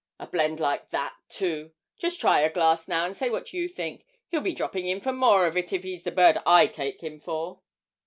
a 0.17 0.25
blend 0.25 0.59
like 0.59 0.89
that, 0.89 1.15
too. 1.29 1.73
Just 1.99 2.19
try 2.19 2.39
a 2.39 2.51
glass, 2.51 2.87
now, 2.87 3.05
and 3.05 3.15
say 3.15 3.29
what 3.29 3.53
you 3.53 3.69
think 3.69 4.03
he'll 4.29 4.41
be 4.41 4.51
dropping 4.55 4.87
in 4.87 4.99
for 4.99 5.13
more 5.13 5.45
of 5.45 5.55
it 5.55 5.71
if 5.71 5.83
he's 5.83 6.05
the 6.05 6.11
bird 6.11 6.39
I 6.43 6.65
take 6.65 7.03
him 7.03 7.19
for!' 7.19 7.61